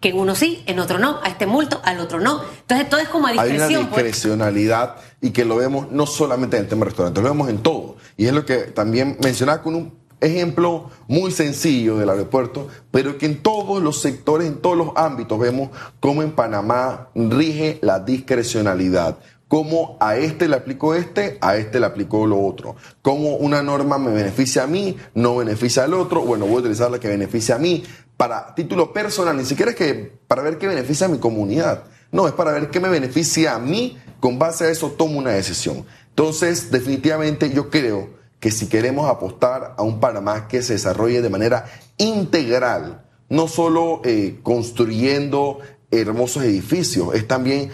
que 0.00 0.10
en 0.10 0.18
uno 0.18 0.34
sí, 0.34 0.62
en 0.66 0.78
otro 0.78 0.98
no, 0.98 1.20
a 1.22 1.28
este 1.28 1.46
multo, 1.46 1.80
al 1.84 2.00
otro 2.00 2.20
no. 2.20 2.42
Entonces 2.60 2.88
todo 2.88 3.00
es 3.00 3.08
como 3.08 3.26
a 3.26 3.32
discreción. 3.32 3.62
Hay 3.62 3.76
una 3.76 3.90
pues. 3.90 4.04
discrecionalidad 4.04 4.96
y 5.20 5.30
que 5.30 5.44
lo 5.44 5.56
vemos 5.56 5.90
no 5.92 6.06
solamente 6.06 6.56
en 6.56 6.64
el 6.64 6.68
tema 6.68 6.80
de 6.80 6.86
restaurantes, 6.86 7.22
lo 7.22 7.28
vemos 7.28 7.48
en 7.50 7.58
todo. 7.58 7.96
Y 8.16 8.26
es 8.26 8.32
lo 8.32 8.46
que 8.46 8.58
también 8.58 9.18
mencionaba 9.22 9.62
con 9.62 9.74
un 9.74 10.00
ejemplo 10.20 10.90
muy 11.08 11.30
sencillo 11.30 11.98
del 11.98 12.10
aeropuerto, 12.10 12.68
pero 12.90 13.18
que 13.18 13.26
en 13.26 13.42
todos 13.42 13.82
los 13.82 14.00
sectores, 14.00 14.46
en 14.46 14.58
todos 14.58 14.76
los 14.76 14.90
ámbitos 14.96 15.38
vemos 15.38 15.70
cómo 15.98 16.22
en 16.22 16.32
Panamá 16.32 17.08
rige 17.14 17.78
la 17.82 18.00
discrecionalidad 18.00 19.18
cómo 19.50 19.96
a 19.98 20.16
este 20.16 20.46
le 20.46 20.54
aplico 20.54 20.94
este, 20.94 21.36
a 21.40 21.56
este 21.56 21.80
le 21.80 21.86
aplico 21.86 22.24
lo 22.24 22.40
otro. 22.40 22.76
Cómo 23.02 23.34
una 23.34 23.64
norma 23.64 23.98
me 23.98 24.12
beneficia 24.12 24.62
a 24.62 24.68
mí, 24.68 24.96
no 25.16 25.34
beneficia 25.34 25.82
al 25.82 25.94
otro. 25.94 26.20
Bueno, 26.20 26.46
voy 26.46 26.58
a 26.58 26.60
utilizar 26.60 26.88
la 26.88 27.00
que 27.00 27.08
beneficia 27.08 27.56
a 27.56 27.58
mí 27.58 27.82
para 28.16 28.54
título 28.54 28.92
personal, 28.92 29.36
ni 29.36 29.44
siquiera 29.44 29.72
es 29.72 29.76
que 29.76 30.20
para 30.28 30.42
ver 30.42 30.56
qué 30.56 30.68
beneficia 30.68 31.06
a 31.06 31.08
mi 31.08 31.18
comunidad. 31.18 31.82
No, 32.12 32.28
es 32.28 32.32
para 32.32 32.52
ver 32.52 32.70
qué 32.70 32.78
me 32.78 32.88
beneficia 32.88 33.56
a 33.56 33.58
mí. 33.58 33.98
Con 34.20 34.38
base 34.38 34.66
a 34.66 34.70
eso 34.70 34.92
tomo 34.92 35.18
una 35.18 35.30
decisión. 35.32 35.84
Entonces, 36.10 36.70
definitivamente 36.70 37.50
yo 37.50 37.70
creo 37.70 38.10
que 38.38 38.52
si 38.52 38.68
queremos 38.68 39.10
apostar 39.10 39.74
a 39.76 39.82
un 39.82 39.98
Panamá 39.98 40.46
que 40.46 40.62
se 40.62 40.74
desarrolle 40.74 41.22
de 41.22 41.28
manera 41.28 41.64
integral, 41.96 43.04
no 43.28 43.48
solo 43.48 44.00
eh, 44.04 44.38
construyendo 44.44 45.58
hermosos 45.90 46.44
edificios, 46.44 47.16
es 47.16 47.26
también 47.26 47.70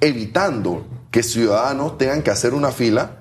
evitando 0.00 0.84
que 1.14 1.22
ciudadanos 1.22 1.96
tengan 1.96 2.24
que 2.24 2.32
hacer 2.32 2.54
una 2.54 2.72
fila 2.72 3.18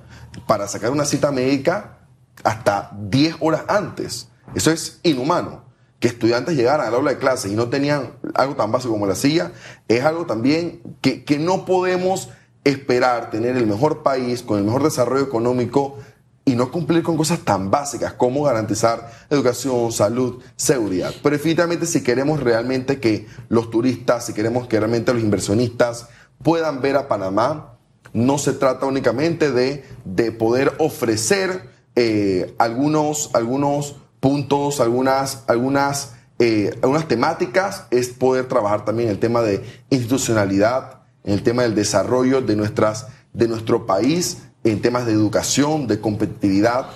para 0.48 0.68
sacar 0.68 0.90
una 0.90 1.06
cita 1.06 1.32
médica 1.32 2.00
hasta 2.44 2.90
10 3.00 3.36
horas 3.40 3.66
antes. 3.68 4.30
Eso 4.56 4.72
es 4.72 5.00
inhumano. 5.04 5.66
Que 6.00 6.08
estudiantes 6.08 6.56
llegaran 6.56 6.88
al 6.88 6.96
aula 6.96 7.12
de 7.12 7.20
clase 7.20 7.50
y 7.50 7.56
no 7.56 7.70
tenían 7.70 8.14
algo 8.34 8.56
tan 8.56 8.72
básico 8.72 8.94
como 8.94 9.06
la 9.06 9.14
silla, 9.14 9.52
es 9.88 10.04
algo 10.04 10.26
también 10.26 10.82
que, 11.02 11.24
no 11.38 11.66
podemos 11.66 12.30
esperar 12.64 13.30
tener 13.30 13.56
el 13.58 13.68
mejor 13.68 14.02
país 14.02 14.42
con 14.42 14.58
el 14.58 14.64
mejor 14.64 14.82
desarrollo 14.82 15.26
económico 15.26 16.00
y 16.46 16.56
no 16.56 16.72
cumplir 16.72 17.04
con 17.04 17.16
cosas 17.16 17.42
tan 17.42 17.70
básicas 17.70 18.14
como 18.14 18.42
garantizar 18.42 19.08
educación, 19.30 19.92
salud, 19.92 20.42
seguridad. 20.56 21.14
Pero 21.22 21.36
definitivamente 21.36 21.86
si 21.86 22.02
queremos 22.02 22.40
realmente 22.40 23.00
que 23.00 23.28
los 23.50 23.70
turistas, 23.70 24.26
si 24.26 24.34
queremos 24.34 24.68
que 24.68 24.80
realmente 24.80 25.14
los 25.14 25.22
inversionistas 25.22 26.08
puedan 26.42 26.82
ver 26.82 26.98
a 26.98 27.08
Panamá, 27.08 27.73
no 28.14 28.38
se 28.38 28.54
trata 28.54 28.86
únicamente 28.86 29.52
de, 29.52 29.84
de 30.06 30.32
poder 30.32 30.74
ofrecer 30.78 31.70
eh, 31.96 32.56
algunos, 32.58 33.32
algunos 33.34 33.96
puntos, 34.20 34.80
algunas, 34.80 35.44
algunas, 35.48 36.14
eh, 36.40 36.72
algunas 36.82 37.08
temáticas, 37.08 37.86
es 37.92 38.10
poder 38.10 38.48
trabajar 38.48 38.86
también 38.86 39.10
el 39.10 39.20
tema 39.20 39.42
de 39.42 39.64
institucionalidad, 39.90 41.02
en 41.24 41.34
el 41.34 41.44
tema 41.44 41.64
del 41.64 41.76
desarrollo 41.76 42.42
de, 42.42 42.56
nuestras, 42.56 43.08
de 43.34 43.48
nuestro 43.48 43.86
país, 43.86 44.40
en 44.64 44.82
temas 44.82 45.06
de 45.06 45.12
educación, 45.12 45.88
de 45.88 46.00
competitividad, 46.00 46.88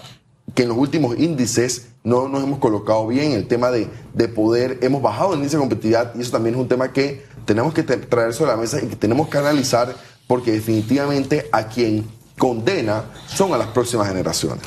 que 0.53 0.63
en 0.63 0.69
los 0.69 0.77
últimos 0.77 1.17
índices 1.19 1.89
no 2.03 2.29
nos 2.29 2.43
hemos 2.43 2.59
colocado 2.59 3.05
bien, 3.07 3.33
el 3.33 3.47
tema 3.47 3.69
de, 3.69 3.89
de 4.13 4.27
poder, 4.29 4.79
hemos 4.81 5.01
bajado 5.01 5.33
el 5.33 5.39
índice 5.39 5.57
de 5.57 5.61
competitividad 5.61 6.15
y 6.15 6.21
eso 6.21 6.31
también 6.31 6.55
es 6.55 6.61
un 6.61 6.67
tema 6.69 6.93
que 6.93 7.25
tenemos 7.45 7.73
que 7.73 7.83
traer 7.83 8.33
sobre 8.33 8.51
la 8.51 8.57
mesa 8.57 8.81
y 8.81 8.87
que 8.87 8.95
tenemos 8.95 9.27
que 9.27 9.37
analizar 9.37 9.93
porque 10.27 10.51
definitivamente 10.51 11.47
a 11.51 11.67
quien 11.67 12.05
condena 12.37 13.05
son 13.27 13.53
a 13.53 13.57
las 13.57 13.67
próximas 13.67 14.07
generaciones. 14.07 14.63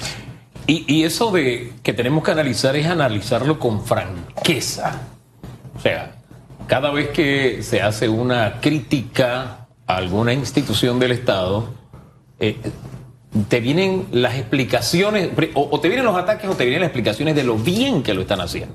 Y, 0.66 1.02
eso 1.02 1.32
de 1.32 1.72
que 1.82 1.92
tenemos 1.92 2.22
que 2.22 2.30
analizar 2.30 2.76
es 2.76 2.86
analizarlo 2.86 3.58
con 3.58 3.84
franqueza. 3.84 5.00
O 5.76 5.80
sea, 5.80 6.14
cada 6.68 6.92
vez 6.92 7.08
que 7.08 7.64
se 7.64 7.82
hace 7.82 8.08
una 8.08 8.60
crítica 8.60 9.66
a 9.88 9.96
alguna 9.96 10.32
institución 10.32 11.00
del 11.00 11.10
Estado, 11.10 11.70
eh, 12.38 12.56
te 13.48 13.58
vienen 13.58 14.06
las 14.12 14.36
explicaciones, 14.36 15.30
o, 15.54 15.80
te 15.80 15.88
vienen 15.88 16.06
los 16.06 16.16
ataques 16.16 16.48
o 16.48 16.54
te 16.54 16.64
vienen 16.64 16.82
las 16.82 16.88
explicaciones 16.88 17.34
de 17.34 17.42
lo 17.42 17.56
bien 17.56 18.04
que 18.04 18.14
lo 18.14 18.20
están 18.20 18.40
haciendo. 18.40 18.74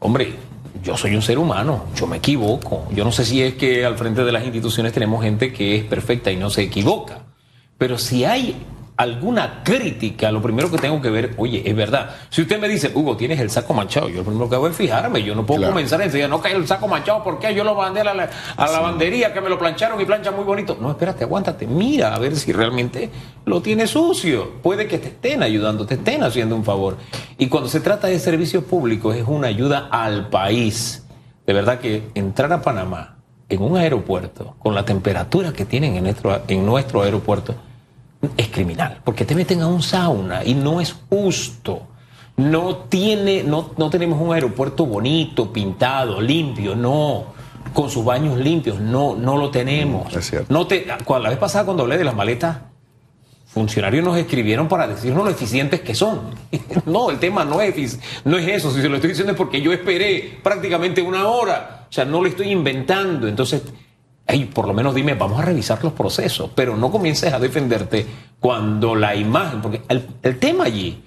Hombre, 0.00 0.34
yo 0.82 0.96
soy 0.96 1.14
un 1.14 1.22
ser 1.22 1.38
humano, 1.38 1.86
yo 1.94 2.06
me 2.06 2.16
equivoco. 2.16 2.88
Yo 2.92 3.04
no 3.04 3.12
sé 3.12 3.24
si 3.24 3.42
es 3.42 3.54
que 3.54 3.84
al 3.84 3.96
frente 3.96 4.24
de 4.24 4.32
las 4.32 4.42
instituciones 4.42 4.92
tenemos 4.92 5.22
gente 5.22 5.52
que 5.52 5.76
es 5.76 5.84
perfecta 5.84 6.30
y 6.30 6.36
no 6.36 6.50
se 6.50 6.62
equivoca. 6.62 7.22
Pero 7.78 7.98
si 7.98 8.24
hay 8.24 8.56
alguna 8.96 9.62
crítica, 9.64 10.30
lo 10.30 10.42
primero 10.42 10.70
que 10.70 10.78
tengo 10.78 11.00
que 11.00 11.10
ver, 11.10 11.34
oye, 11.38 11.62
es 11.64 11.74
verdad. 11.74 12.10
Si 12.28 12.42
usted 12.42 12.60
me 12.60 12.68
dice, 12.68 12.92
Hugo, 12.94 13.16
tienes 13.16 13.40
el 13.40 13.50
saco 13.50 13.74
manchado, 13.74 14.08
yo 14.08 14.18
lo 14.18 14.24
primero 14.24 14.48
que 14.48 14.54
hago 14.54 14.68
es 14.68 14.76
fijarme. 14.76 15.22
Yo 15.22 15.34
no 15.34 15.44
puedo 15.46 15.66
comenzar 15.66 16.00
a 16.00 16.04
enseñar, 16.04 16.28
no 16.28 16.40
cae 16.40 16.54
el 16.54 16.66
saco 16.66 16.86
manchado, 16.88 17.24
¿por 17.24 17.38
qué? 17.38 17.54
Yo 17.54 17.64
lo 17.64 17.74
mandé 17.74 18.00
a 18.00 18.04
la, 18.04 18.12
a 18.56 18.66
la 18.66 18.72
lavandería, 18.72 19.32
que 19.32 19.40
me 19.40 19.48
lo 19.48 19.58
plancharon 19.58 20.00
y 20.00 20.04
plancha 20.04 20.30
muy 20.30 20.44
bonito. 20.44 20.76
No, 20.80 20.90
espérate, 20.90 21.24
aguántate, 21.24 21.66
mira 21.66 22.14
a 22.14 22.18
ver 22.18 22.36
si 22.36 22.52
realmente 22.52 23.10
lo 23.44 23.62
tiene 23.62 23.86
sucio. 23.86 24.52
Puede 24.62 24.86
que 24.86 24.98
te 24.98 25.08
estén 25.08 25.42
ayudando, 25.42 25.86
te 25.86 25.94
estén 25.94 26.22
haciendo 26.22 26.54
un 26.54 26.64
favor. 26.64 26.96
Y 27.38 27.48
cuando 27.48 27.68
se 27.68 27.80
trata 27.80 28.08
de 28.08 28.18
servicios 28.18 28.64
públicos, 28.64 29.16
es 29.16 29.26
una 29.26 29.48
ayuda 29.48 29.88
al 29.90 30.28
país. 30.28 31.04
De 31.46 31.52
verdad 31.52 31.80
que 31.80 32.10
entrar 32.14 32.52
a 32.52 32.62
Panamá 32.62 33.16
en 33.48 33.62
un 33.62 33.76
aeropuerto, 33.76 34.54
con 34.58 34.74
la 34.74 34.84
temperatura 34.84 35.52
que 35.52 35.64
tienen 35.64 35.96
en 35.96 36.04
nuestro, 36.04 36.40
en 36.46 36.64
nuestro 36.64 37.02
aeropuerto, 37.02 37.54
es 38.36 38.48
criminal, 38.48 39.00
porque 39.04 39.24
te 39.24 39.34
meten 39.34 39.62
a 39.62 39.66
un 39.66 39.82
sauna 39.82 40.44
y 40.44 40.54
no 40.54 40.80
es 40.80 40.94
justo. 41.08 41.88
No 42.36 42.76
tiene, 42.88 43.42
no, 43.42 43.72
no 43.76 43.90
tenemos 43.90 44.20
un 44.20 44.32
aeropuerto 44.32 44.86
bonito, 44.86 45.52
pintado, 45.52 46.20
limpio, 46.20 46.74
no, 46.74 47.26
con 47.74 47.90
sus 47.90 48.04
baños 48.04 48.38
limpios, 48.38 48.80
no, 48.80 49.14
no 49.14 49.36
lo 49.36 49.50
tenemos. 49.50 50.14
Es 50.14 50.30
cierto. 50.30 50.52
No 50.52 50.66
te, 50.66 50.86
la 50.86 51.28
vez 51.28 51.38
pasada 51.38 51.64
cuando 51.64 51.82
hablé 51.82 51.98
de 51.98 52.04
las 52.04 52.14
maletas, 52.14 52.58
funcionarios 53.46 54.02
nos 54.02 54.16
escribieron 54.16 54.66
para 54.66 54.86
decirnos 54.86 55.24
lo 55.24 55.30
eficientes 55.30 55.80
que 55.80 55.94
son. 55.94 56.20
no, 56.86 57.10
el 57.10 57.18
tema 57.18 57.44
no 57.44 57.60
es, 57.60 57.98
no 58.24 58.38
es 58.38 58.48
eso, 58.48 58.72
si 58.72 58.80
se 58.80 58.88
lo 58.88 58.94
estoy 58.96 59.10
diciendo 59.10 59.32
es 59.32 59.38
porque 59.38 59.60
yo 59.60 59.72
esperé 59.72 60.38
prácticamente 60.42 61.02
una 61.02 61.28
hora, 61.28 61.86
o 61.88 61.92
sea, 61.92 62.04
no 62.04 62.22
lo 62.22 62.28
estoy 62.28 62.50
inventando, 62.50 63.28
entonces 63.28 63.62
por 64.52 64.66
lo 64.66 64.74
menos 64.74 64.94
dime, 64.94 65.14
vamos 65.14 65.40
a 65.40 65.44
revisar 65.44 65.82
los 65.82 65.92
procesos, 65.92 66.50
pero 66.54 66.76
no 66.76 66.90
comiences 66.90 67.32
a 67.32 67.38
defenderte 67.38 68.06
cuando 68.40 68.94
la 68.94 69.14
imagen, 69.14 69.60
porque 69.60 69.82
el, 69.88 70.38
tema 70.38 70.64
allí 70.64 71.02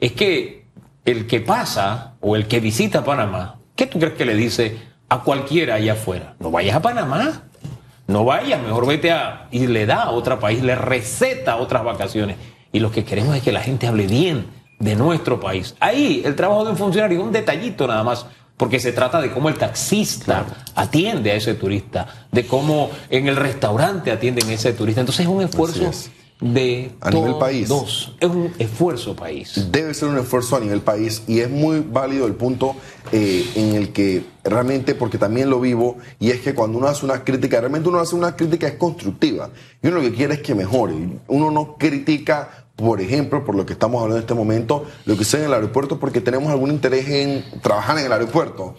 es 0.00 0.12
que 0.12 0.66
el 1.04 1.26
que 1.26 1.40
pasa 1.40 2.14
o 2.20 2.36
el 2.36 2.46
que 2.46 2.60
visita 2.60 3.04
Panamá, 3.04 3.58
¿qué 3.76 3.86
tú 3.86 3.98
crees 3.98 4.14
que 4.14 4.24
le 4.24 4.34
dice 4.34 4.78
a 5.08 5.20
cualquiera 5.20 5.74
allá 5.74 5.92
afuera? 5.92 6.34
No 6.38 6.50
vayas 6.50 6.76
a 6.76 6.82
Panamá, 6.82 7.42
no 8.06 8.24
vayas, 8.24 8.62
mejor 8.62 8.86
vete 8.86 9.12
a... 9.12 9.48
y 9.50 9.66
le 9.66 9.86
da 9.86 10.04
a 10.04 10.10
otro 10.10 10.38
país, 10.38 10.62
le 10.62 10.74
receta 10.74 11.56
otras 11.56 11.84
vacaciones. 11.84 12.36
Y 12.72 12.80
lo 12.80 12.90
que 12.90 13.04
queremos 13.04 13.36
es 13.36 13.42
que 13.42 13.52
la 13.52 13.60
gente 13.60 13.86
hable 13.86 14.06
bien 14.06 14.46
de 14.78 14.96
nuestro 14.96 15.38
país. 15.38 15.76
Ahí 15.78 16.22
el 16.24 16.34
trabajo 16.34 16.64
de 16.64 16.70
un 16.70 16.76
funcionario, 16.76 17.22
un 17.22 17.32
detallito 17.32 17.86
nada 17.86 18.02
más 18.02 18.26
porque 18.62 18.78
se 18.78 18.92
trata 18.92 19.20
de 19.20 19.32
cómo 19.32 19.48
el 19.48 19.56
taxista 19.56 20.46
atiende 20.76 21.32
a 21.32 21.34
ese 21.34 21.54
turista, 21.54 22.06
de 22.30 22.46
cómo 22.46 22.92
en 23.10 23.26
el 23.26 23.34
restaurante 23.34 24.12
atienden 24.12 24.48
a 24.50 24.52
ese 24.52 24.72
turista. 24.72 25.00
Entonces 25.00 25.26
es 25.26 25.32
un 25.32 25.42
esfuerzo 25.42 25.90
de 26.40 26.92
a 27.00 27.10
nivel 27.10 27.38
país. 27.38 27.68
Es 28.20 28.28
un 28.28 28.52
esfuerzo 28.60 29.16
país. 29.16 29.66
Debe 29.72 29.92
ser 29.94 30.10
un 30.10 30.18
esfuerzo 30.18 30.54
a 30.54 30.60
nivel 30.60 30.80
país 30.80 31.24
y 31.26 31.40
es 31.40 31.50
muy 31.50 31.80
válido 31.80 32.24
el 32.24 32.34
punto 32.34 32.76
eh, 33.10 33.44
en 33.56 33.74
el 33.74 33.92
que 33.92 34.26
realmente, 34.44 34.94
porque 34.94 35.18
también 35.18 35.50
lo 35.50 35.58
vivo, 35.58 35.98
y 36.20 36.30
es 36.30 36.40
que 36.40 36.54
cuando 36.54 36.78
uno 36.78 36.86
hace 36.86 37.04
una 37.04 37.24
crítica, 37.24 37.58
realmente 37.58 37.88
uno 37.88 37.98
hace 37.98 38.14
una 38.14 38.36
crítica 38.36 38.68
es 38.68 38.74
constructiva 38.74 39.50
y 39.82 39.88
uno 39.88 39.96
lo 39.96 40.02
que 40.02 40.12
quiere 40.12 40.34
es 40.34 40.40
que 40.40 40.54
mejore. 40.54 40.94
Uno 41.26 41.50
no 41.50 41.76
critica 41.76 42.61
por 42.76 43.00
ejemplo, 43.00 43.44
por 43.44 43.54
lo 43.54 43.66
que 43.66 43.74
estamos 43.74 44.00
hablando 44.00 44.16
en 44.16 44.22
este 44.22 44.34
momento, 44.34 44.86
lo 45.04 45.16
que 45.16 45.24
sucede 45.24 45.42
en 45.42 45.48
el 45.48 45.54
aeropuerto, 45.54 46.00
porque 46.00 46.20
tenemos 46.20 46.50
algún 46.50 46.70
interés 46.70 47.08
en 47.08 47.44
trabajar 47.60 47.98
en 47.98 48.06
el 48.06 48.12
aeropuerto. 48.12 48.74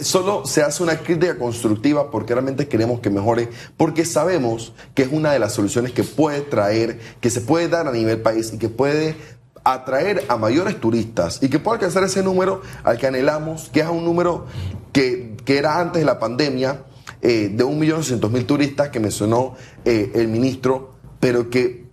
solo 0.00 0.46
se 0.46 0.62
hace 0.62 0.82
una 0.82 0.98
crítica 0.98 1.38
constructiva 1.38 2.10
porque 2.10 2.34
realmente 2.34 2.66
queremos 2.66 3.00
que 3.00 3.10
mejore, 3.10 3.48
porque 3.76 4.04
sabemos 4.04 4.72
que 4.94 5.02
es 5.02 5.08
una 5.12 5.32
de 5.32 5.38
las 5.38 5.52
soluciones 5.52 5.92
que 5.92 6.02
puede 6.02 6.40
traer, 6.40 6.98
que 7.20 7.30
se 7.30 7.40
puede 7.40 7.68
dar 7.68 7.86
a 7.86 7.92
nivel 7.92 8.22
país 8.22 8.52
y 8.52 8.58
que 8.58 8.68
puede 8.68 9.16
atraer 9.64 10.24
a 10.28 10.36
mayores 10.36 10.80
turistas 10.80 11.40
y 11.42 11.48
que 11.48 11.58
pueda 11.58 11.74
alcanzar 11.74 12.04
ese 12.04 12.22
número 12.22 12.62
al 12.84 12.98
que 12.98 13.06
anhelamos, 13.06 13.68
que 13.68 13.80
es 13.80 13.88
un 13.88 14.04
número 14.04 14.46
que, 14.92 15.36
que 15.44 15.58
era 15.58 15.80
antes 15.80 16.00
de 16.00 16.06
la 16.06 16.18
pandemia, 16.18 16.84
eh, 17.20 17.50
de 17.52 17.64
1.600.000 17.64 18.46
turistas 18.46 18.88
que 18.90 19.00
mencionó 19.00 19.56
eh, 19.84 20.12
el 20.14 20.28
ministro, 20.28 20.94
pero 21.18 21.50
que 21.50 21.85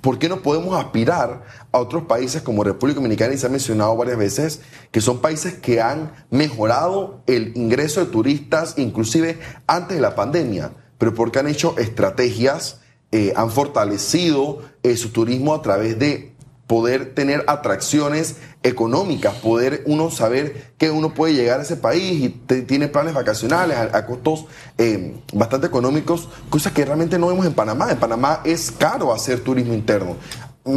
¿Por 0.00 0.18
qué 0.18 0.28
no 0.28 0.40
podemos 0.40 0.74
aspirar 0.82 1.42
a 1.72 1.78
otros 1.78 2.04
países 2.04 2.42
como 2.42 2.64
República 2.64 3.00
Dominicana 3.00 3.34
y 3.34 3.38
se 3.38 3.46
ha 3.46 3.50
mencionado 3.50 3.96
varias 3.96 4.16
veces 4.16 4.60
que 4.90 5.00
son 5.00 5.20
países 5.20 5.54
que 5.54 5.82
han 5.82 6.12
mejorado 6.30 7.20
el 7.26 7.52
ingreso 7.56 8.00
de 8.00 8.10
turistas 8.10 8.74
inclusive 8.78 9.38
antes 9.66 9.96
de 9.96 10.02
la 10.02 10.14
pandemia, 10.14 10.72
pero 10.96 11.14
porque 11.14 11.38
han 11.38 11.48
hecho 11.48 11.76
estrategias, 11.78 12.80
eh, 13.12 13.32
han 13.36 13.50
fortalecido 13.50 14.62
eh, 14.82 14.96
su 14.96 15.10
turismo 15.10 15.54
a 15.54 15.62
través 15.62 15.98
de 15.98 16.29
poder 16.70 17.16
tener 17.16 17.42
atracciones 17.48 18.36
económicas, 18.62 19.34
poder 19.34 19.82
uno 19.86 20.08
saber 20.08 20.72
que 20.78 20.88
uno 20.88 21.14
puede 21.14 21.34
llegar 21.34 21.58
a 21.58 21.64
ese 21.64 21.74
país 21.74 22.22
y 22.22 22.28
tiene 22.62 22.86
planes 22.86 23.12
vacacionales 23.12 23.76
a, 23.76 24.06
costos 24.06 24.44
eh, 24.78 25.16
bastante 25.32 25.66
económicos, 25.66 26.28
cosas 26.48 26.72
que 26.72 26.84
realmente 26.84 27.18
no 27.18 27.26
vemos 27.26 27.44
en 27.44 27.54
Panamá. 27.54 27.90
En 27.90 27.98
Panamá 27.98 28.42
es 28.44 28.70
caro 28.70 29.12
hacer 29.12 29.40
turismo 29.40 29.74
interno. 29.74 30.14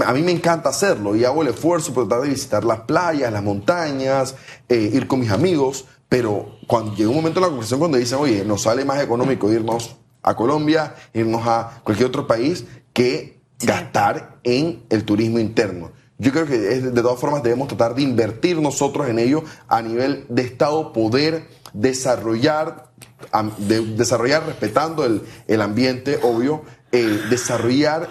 A 0.03 0.13
mí 0.13 0.23
me 0.23 0.31
encanta 0.31 0.69
hacerlo 0.69 1.15
y 1.15 1.25
hago 1.25 1.43
el 1.43 1.49
esfuerzo 1.49 1.93
por 1.93 2.07
tratar 2.07 2.23
de 2.23 2.33
visitar 2.33 2.63
las 2.63 2.79
playas, 2.79 3.31
las 3.31 3.43
montañas, 3.43 4.33
eh, 4.69 4.89
ir 4.91 5.05
con 5.05 5.19
mis 5.19 5.29
amigos, 5.29 5.85
pero 6.09 6.57
cuando 6.65 6.95
llega 6.95 7.11
un 7.11 7.17
momento 7.17 7.37
en 7.37 7.43
la 7.43 7.49
conversación 7.49 7.79
cuando 7.79 7.99
dicen, 7.99 8.17
oye, 8.17 8.43
nos 8.43 8.63
sale 8.63 8.83
más 8.83 8.99
económico 8.99 9.53
irnos 9.53 9.95
a 10.23 10.35
Colombia, 10.35 10.95
irnos 11.13 11.43
a 11.45 11.81
cualquier 11.83 12.07
otro 12.07 12.25
país, 12.25 12.65
que 12.93 13.32
gastar 13.63 14.39
en 14.43 14.83
el 14.89 15.03
turismo 15.03 15.39
interno. 15.39 15.91
Yo 16.17 16.31
creo 16.31 16.45
que 16.45 16.57
de 16.57 17.01
todas 17.01 17.19
formas 17.19 17.43
debemos 17.43 17.67
tratar 17.67 17.95
de 17.95 18.03
invertir 18.03 18.61
nosotros 18.61 19.09
en 19.09 19.19
ello 19.19 19.43
a 19.67 19.81
nivel 19.81 20.25
de 20.29 20.43
Estado, 20.43 20.93
poder 20.93 21.47
desarrollar, 21.73 22.91
desarrollar 23.57 24.45
respetando 24.45 25.05
el, 25.05 25.61
ambiente, 25.61 26.19
obvio, 26.21 26.63
eh, 26.91 27.19
desarrollar 27.29 28.07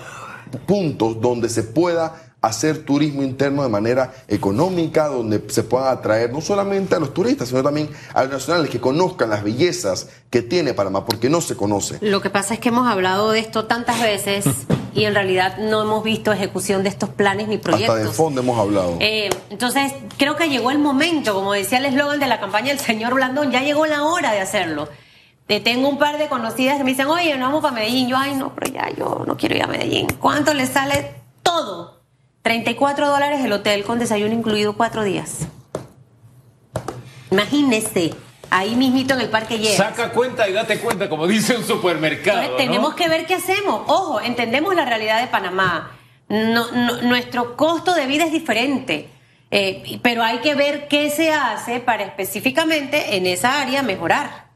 puntos 0.66 1.20
donde 1.20 1.48
se 1.48 1.62
pueda 1.62 2.31
hacer 2.42 2.84
turismo 2.84 3.22
interno 3.22 3.62
de 3.62 3.68
manera 3.68 4.12
económica, 4.26 5.06
donde 5.06 5.42
se 5.48 5.62
puedan 5.62 5.96
atraer 5.96 6.32
no 6.32 6.40
solamente 6.40 6.96
a 6.96 6.98
los 6.98 7.14
turistas, 7.14 7.48
sino 7.48 7.62
también 7.62 7.88
a 8.12 8.24
los 8.24 8.32
nacionales 8.32 8.68
que 8.68 8.80
conozcan 8.80 9.30
las 9.30 9.44
bellezas 9.44 10.08
que 10.28 10.42
tiene 10.42 10.74
Panamá, 10.74 11.06
porque 11.06 11.30
no 11.30 11.40
se 11.40 11.56
conoce. 11.56 11.98
Lo 12.00 12.20
que 12.20 12.30
pasa 12.30 12.54
es 12.54 12.60
que 12.60 12.70
hemos 12.70 12.88
hablado 12.88 13.30
de 13.30 13.38
esto 13.38 13.66
tantas 13.66 14.02
veces 14.02 14.44
y 14.94 15.04
en 15.04 15.14
realidad 15.14 15.58
no 15.58 15.82
hemos 15.82 16.02
visto 16.02 16.32
ejecución 16.32 16.82
de 16.82 16.88
estos 16.88 17.10
planes 17.10 17.46
ni 17.46 17.58
proyectos. 17.58 17.96
Hasta 17.96 18.08
de 18.08 18.12
fondo 18.12 18.40
hemos 18.40 18.58
hablado. 18.58 18.96
Eh, 18.98 19.30
entonces, 19.50 19.92
creo 20.18 20.34
que 20.34 20.48
llegó 20.48 20.72
el 20.72 20.80
momento, 20.80 21.34
como 21.34 21.52
decía 21.52 21.78
el 21.78 21.84
eslogan 21.84 22.18
de 22.18 22.26
la 22.26 22.40
campaña 22.40 22.68
del 22.68 22.80
señor 22.80 23.14
Blandón, 23.14 23.52
ya 23.52 23.62
llegó 23.62 23.86
la 23.86 24.02
hora 24.02 24.32
de 24.32 24.40
hacerlo. 24.40 24.88
Te 25.46 25.60
tengo 25.60 25.88
un 25.88 25.98
par 25.98 26.18
de 26.18 26.28
conocidas 26.28 26.78
que 26.78 26.82
me 26.84 26.90
dicen, 26.90 27.06
oye, 27.06 27.36
no 27.38 27.46
vamos 27.46 27.62
para 27.62 27.74
Medellín. 27.74 28.08
Yo, 28.08 28.16
ay, 28.16 28.34
no, 28.34 28.52
pero 28.52 28.72
ya 28.72 28.90
yo 28.96 29.22
no 29.26 29.36
quiero 29.36 29.54
ir 29.54 29.62
a 29.62 29.68
Medellín. 29.68 30.08
¿Cuánto 30.18 30.54
le 30.54 30.66
sale 30.66 31.14
todo? 31.42 32.01
34 32.42 33.08
dólares 33.08 33.44
el 33.44 33.52
hotel 33.52 33.84
con 33.84 33.98
desayuno 33.98 34.34
incluido 34.34 34.76
cuatro 34.76 35.04
días. 35.04 35.46
Imagínese, 37.30 38.14
ahí 38.50 38.74
mismito 38.74 39.14
en 39.14 39.20
el 39.20 39.28
Parque 39.30 39.58
Lleras. 39.58 39.76
Saca 39.76 40.10
cuenta 40.10 40.48
y 40.48 40.52
date 40.52 40.78
cuenta, 40.80 41.08
como 41.08 41.26
dice 41.26 41.56
un 41.56 41.64
supermercado. 41.64 42.42
Entonces, 42.42 42.66
¿no? 42.66 42.72
tenemos 42.72 42.94
que 42.94 43.08
ver 43.08 43.26
qué 43.26 43.34
hacemos. 43.36 43.82
Ojo, 43.86 44.20
entendemos 44.20 44.74
la 44.74 44.84
realidad 44.84 45.20
de 45.20 45.28
Panamá. 45.28 45.92
No- 46.28 46.70
no- 46.72 47.00
nuestro 47.02 47.56
costo 47.56 47.94
de 47.94 48.06
vida 48.06 48.24
es 48.24 48.32
diferente. 48.32 49.08
Eh, 49.54 50.00
pero 50.02 50.22
hay 50.22 50.38
que 50.38 50.54
ver 50.54 50.88
qué 50.88 51.10
se 51.10 51.30
hace 51.30 51.78
para 51.80 52.04
específicamente 52.04 53.16
en 53.16 53.26
esa 53.26 53.60
área 53.60 53.82
mejorar. 53.82 54.46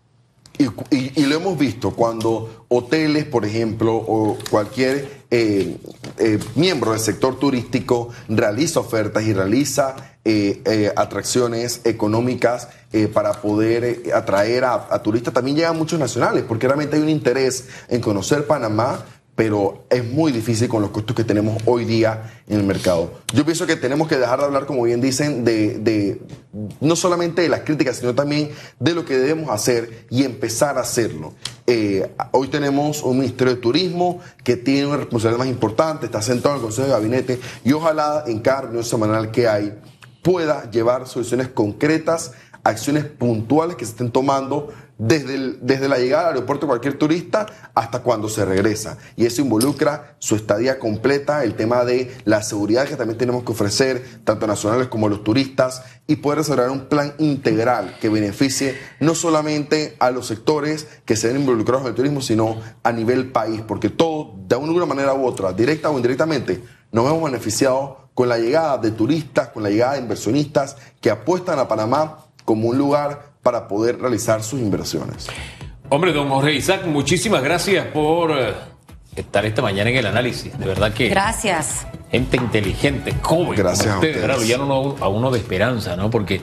Y, 0.59 0.65
y- 0.95 1.13
y 1.15 1.27
lo 1.27 1.37
hemos 1.37 1.59
visto 1.59 1.91
cuando 1.95 2.65
hoteles, 2.69 3.27
por 3.27 3.45
ejemplo, 3.45 3.95
o 3.95 4.39
cualquier 4.51 5.25
eh, 5.31 5.77
eh, 6.19 6.39
miembro 6.55 6.93
del 6.93 7.01
sector 7.01 7.39
turístico 7.39 8.11
realiza 8.29 8.81
ofertas 8.81 9.25
y 9.25 9.33
realiza 9.33 9.97
eh, 10.25 10.61
eh, 10.65 10.93
atracciones 10.97 11.83
económicas 11.85 12.69
eh, 12.93 13.07
para 13.07 13.33
poder 13.35 14.03
atraer 14.13 14.65
a, 14.65 14.89
a 14.91 15.01
turistas. 15.01 15.33
También 15.33 15.57
llegan 15.57 15.77
muchos 15.79 16.01
nacionales, 16.01 16.45
porque 16.49 16.67
realmente 16.67 16.97
hay 16.97 17.03
un 17.03 17.09
interés 17.09 17.69
en 17.89 18.01
conocer 18.01 18.47
Panamá 18.47 19.05
pero 19.37 19.85
es 19.91 20.03
muy 20.03 20.33
difícil 20.33 20.67
con 20.67 20.81
los 20.81 20.91
costos 20.91 21.15
que 21.15 21.23
tenemos 21.23 21.63
hoy 21.67 21.85
día 21.85 22.41
en 22.49 22.59
el 22.59 22.65
mercado. 22.65 23.13
Yo 23.35 23.45
pienso 23.45 23.67
que 23.67 23.77
tenemos 23.77 24.09
que 24.09 24.17
dejar 24.17 24.39
de 24.39 24.47
hablar, 24.47 24.65
como 24.65 24.83
bien 24.83 25.03
dicen, 25.03 25.45
de, 25.45 26.21
no 26.81 26.97
solamente 26.97 27.43
de 27.43 27.51
las 27.51 27.61
críticas, 27.61 27.99
sino 27.99 28.15
también 28.15 28.51
de 28.81 28.95
lo 28.95 29.05
que 29.05 29.19
debemos 29.19 29.51
hacer 29.51 30.07
y 30.09 30.25
empezar 30.25 30.79
a 30.79 30.81
hacerlo. 30.81 31.35
Eh, 31.67 32.11
hoy 32.33 32.49
tenemos 32.49 33.03
un 33.03 33.19
Ministerio 33.19 33.55
de 33.55 33.61
Turismo 33.61 34.21
que 34.43 34.57
tiene 34.57 34.87
una 34.87 34.97
responsabilidad 34.97 35.41
más 35.45 35.49
importante, 35.49 36.07
está 36.07 36.23
sentado 36.23 36.55
en 36.55 36.61
el 36.61 36.65
Consejo 36.65 36.87
de 36.87 36.95
Gabinete 36.95 37.41
y 37.63 37.73
ojalá 37.73 38.25
en 38.27 38.39
cada 38.39 38.63
reunión 38.63 38.85
semanal 38.85 39.31
que 39.31 39.49
hay 39.49 39.79
pueda 40.23 40.71
llevar 40.71 41.07
soluciones 41.07 41.49
concretas, 41.49 42.33
acciones 42.65 43.05
puntuales 43.05 43.77
que 43.77 43.85
se 43.85 43.93
estén 43.93 44.11
tomando 44.11 44.73
desde, 44.99 45.55
desde 45.61 45.89
la 45.89 45.99
llegada 45.99 46.29
al 46.29 46.35
aeropuerto 46.35 46.67
de 46.67 46.71
cualquier 46.71 46.99
turista 46.99 47.47
hasta 47.75 48.01
cuando 48.01 48.29
se 48.29 48.45
regresa. 48.45 48.99
Y 49.17 49.27
eso 49.27 49.43
involucra 49.43 50.17
su 50.19 50.37
estadía 50.37 50.79
completa, 50.79 51.45
el 51.45 51.55
tema 51.55 51.85
de 51.85 52.17
la 52.25 52.43
seguridad 52.43 52.87
que 52.87 52.97
también 52.97 53.19
tenemos 53.19 53.45
que 53.45 53.53
ofrecer, 53.53 54.21
tanto 54.25 54.47
nacionales 54.47 54.89
como 54.89 55.09
los 55.09 55.23
turistas, 55.23 55.83
y 56.07 56.17
poder 56.17 56.39
desarrollar 56.39 56.71
un 56.71 56.87
plan 56.87 57.15
integral 57.19 57.97
que 58.01 58.09
beneficie 58.09 58.77
no 59.01 59.15
solamente 59.15 59.97
a 59.99 60.11
los 60.11 60.27
sectores 60.27 60.87
que 61.05 61.17
se 61.17 61.29
ven 61.29 61.41
involucrados 61.41 61.83
en 61.83 61.89
el 61.89 61.95
turismo, 61.95 62.21
sino 62.21 62.61
a 62.83 62.93
nivel 62.93 63.33
país, 63.33 63.63
porque 63.67 63.91
todo, 63.91 64.35
de 64.47 64.57
una 64.57 64.87
manera 64.87 65.15
u 65.15 65.27
otra, 65.27 65.53
directa 65.53 65.91
o 65.91 65.97
indirectamente, 65.97 66.63
nos 66.93 67.07
hemos 67.11 67.23
beneficiado 67.25 68.09
con 68.15 68.29
la 68.29 68.39
llegada 68.39 68.79
de 68.79 68.93
turistas, 68.93 69.49
con 69.49 69.63
la 69.63 69.69
llegada 69.69 69.95
de 69.95 70.01
inversionistas 70.01 70.77
que 71.01 71.11
apuestan 71.11 71.59
a 71.59 71.69
Panamá 71.69 72.25
como 72.47 72.69
un 72.69 72.79
lugar 72.79 73.36
para 73.47 73.69
poder 73.69 74.01
realizar 74.01 74.43
sus 74.43 74.59
inversiones. 74.59 75.29
Hombre, 75.89 76.13
don 76.13 76.29
Jorge 76.29 76.53
Isaac, 76.55 76.85
muchísimas 76.87 77.45
gracias 77.45 77.87
por 77.87 78.33
eh, 78.33 78.55
estar 79.15 79.47
esta 79.47 79.63
mañana 79.63 79.89
en 79.91 79.97
el 79.99 80.07
análisis. 80.07 80.59
De 80.59 80.67
verdad 80.67 80.93
que 80.93 81.09
Gracias. 81.09 81.87
gente 82.11 82.39
inteligente, 82.39 83.15
joven. 83.23 83.55
Gracias 83.57 83.87
como 83.87 83.95
a 83.95 83.99
usted, 83.99 84.17
ustedes. 84.21 84.37
Lo 84.37 84.43
llenan 84.45 84.63
uno- 84.67 84.97
a 85.01 85.07
uno 85.07 85.31
de 85.31 85.39
esperanza, 85.39 85.95
¿no? 85.95 86.11
Porque 86.11 86.41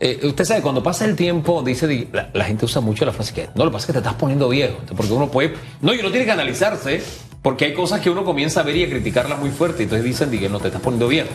eh, 0.00 0.18
usted 0.24 0.44
sabe, 0.44 0.62
cuando 0.62 0.82
pasa 0.82 1.04
el 1.04 1.14
tiempo, 1.14 1.62
dice 1.62 1.86
di- 1.86 2.08
la, 2.12 2.28
la 2.34 2.44
gente 2.44 2.64
usa 2.64 2.80
mucho 2.80 3.04
la 3.04 3.12
frase 3.12 3.32
que 3.32 3.48
no, 3.54 3.64
lo 3.64 3.70
que 3.70 3.74
pasa 3.74 3.84
es 3.84 3.86
que 3.86 3.92
te 3.92 3.98
estás 4.00 4.14
poniendo 4.14 4.48
viejo. 4.48 4.78
Porque 4.96 5.12
uno 5.12 5.30
puede. 5.30 5.54
No, 5.80 5.94
y 5.94 6.00
uno 6.00 6.10
tiene 6.10 6.24
que 6.24 6.32
analizarse, 6.32 7.00
porque 7.40 7.66
hay 7.66 7.74
cosas 7.74 8.00
que 8.00 8.10
uno 8.10 8.24
comienza 8.24 8.58
a 8.58 8.62
ver 8.64 8.74
y 8.78 8.82
a 8.82 8.88
criticarlas 8.90 9.38
muy 9.38 9.50
fuerte. 9.50 9.84
Entonces 9.84 10.04
dicen 10.04 10.28
di 10.28 10.40
que 10.40 10.48
no 10.48 10.58
te 10.58 10.66
estás 10.66 10.82
poniendo 10.82 11.06
viejo. 11.06 11.28